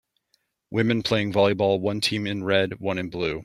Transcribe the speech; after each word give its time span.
Women 0.71 1.03
playing 1.03 1.31
volleyball 1.31 1.79
one 1.79 2.01
team 2.01 2.25
in 2.25 2.43
red, 2.43 2.79
one 2.79 2.97
in 2.97 3.11
blue. 3.11 3.39